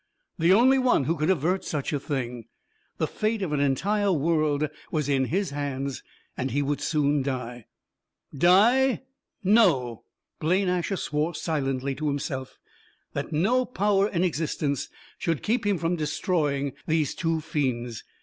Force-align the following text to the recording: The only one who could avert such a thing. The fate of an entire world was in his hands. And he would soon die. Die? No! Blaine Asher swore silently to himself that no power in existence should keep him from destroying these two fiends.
The 0.39 0.51
only 0.51 0.79
one 0.79 1.03
who 1.03 1.15
could 1.15 1.29
avert 1.29 1.63
such 1.63 1.93
a 1.93 1.99
thing. 1.99 2.45
The 2.97 3.05
fate 3.05 3.43
of 3.43 3.51
an 3.51 3.59
entire 3.59 4.11
world 4.11 4.67
was 4.89 5.07
in 5.07 5.25
his 5.25 5.51
hands. 5.51 6.01
And 6.35 6.49
he 6.49 6.63
would 6.63 6.81
soon 6.81 7.21
die. 7.21 7.67
Die? 8.35 9.03
No! 9.43 10.03
Blaine 10.39 10.69
Asher 10.69 10.95
swore 10.97 11.35
silently 11.35 11.93
to 11.93 12.07
himself 12.07 12.57
that 13.13 13.31
no 13.31 13.63
power 13.63 14.07
in 14.09 14.23
existence 14.23 14.89
should 15.19 15.43
keep 15.43 15.67
him 15.67 15.77
from 15.77 15.97
destroying 15.97 16.73
these 16.87 17.13
two 17.13 17.39
fiends. 17.39 18.03